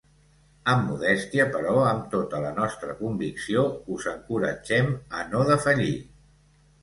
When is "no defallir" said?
5.35-5.93